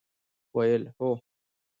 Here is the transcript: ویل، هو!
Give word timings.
ویل، 0.55 0.83
هو! 0.97 1.09